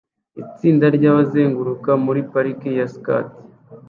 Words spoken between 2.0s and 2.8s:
muri parike